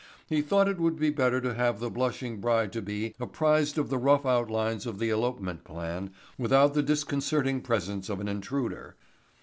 [0.25, 3.91] He thought it would be better to have the blushing bride to be apprised of
[3.91, 8.95] the rough outlines of the elopement plan without the disconcerting presence of an intruder.